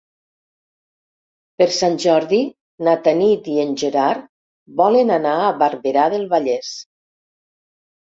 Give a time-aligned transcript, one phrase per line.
[1.61, 2.39] Per Sant Jordi
[2.89, 4.27] na Tanit i en Gerard
[4.83, 6.77] volen anar a Barberà del Vallès.